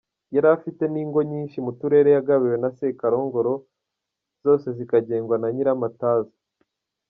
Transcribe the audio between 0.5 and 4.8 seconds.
afite n’ingo nyinshi mu turere yagabiwe na Sekarongoro, zose